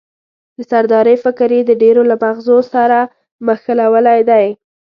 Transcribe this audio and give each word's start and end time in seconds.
د 0.57 0.59
سردارۍ 0.69 1.15
فکر 1.25 1.49
یې 1.55 1.61
د 1.65 1.71
ډېرو 1.81 2.01
له 2.11 2.15
مغزو 2.23 2.57
سره 2.73 2.99
مښلولی 3.45 4.19
دی. 4.29 4.45